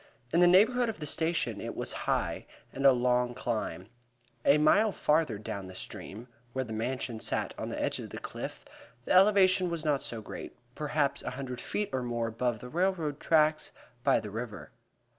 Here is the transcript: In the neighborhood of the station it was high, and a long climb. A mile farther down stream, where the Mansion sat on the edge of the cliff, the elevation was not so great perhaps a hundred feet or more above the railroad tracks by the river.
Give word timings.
In 0.33 0.39
the 0.39 0.47
neighborhood 0.47 0.89
of 0.89 0.99
the 0.99 1.05
station 1.05 1.61
it 1.61 1.75
was 1.75 1.93
high, 2.09 2.47
and 2.73 2.87
a 2.87 2.91
long 2.91 3.35
climb. 3.35 3.87
A 4.43 4.57
mile 4.57 4.91
farther 4.91 5.37
down 5.37 5.71
stream, 5.75 6.27
where 6.53 6.63
the 6.65 6.73
Mansion 6.73 7.19
sat 7.19 7.53
on 7.55 7.69
the 7.69 7.79
edge 7.79 7.99
of 7.99 8.09
the 8.09 8.17
cliff, 8.17 8.65
the 9.05 9.11
elevation 9.13 9.69
was 9.69 9.85
not 9.85 10.01
so 10.01 10.19
great 10.19 10.55
perhaps 10.73 11.21
a 11.21 11.29
hundred 11.37 11.61
feet 11.61 11.91
or 11.93 12.01
more 12.01 12.27
above 12.27 12.61
the 12.61 12.69
railroad 12.69 13.19
tracks 13.19 13.69
by 14.03 14.19
the 14.19 14.31
river. 14.31 14.71